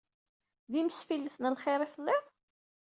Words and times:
D 0.71 0.73
imsfillet 0.81 1.35
n 1.39 1.49
lxir 1.53 1.79
i 1.85 1.87
telliḍ? 1.93 2.25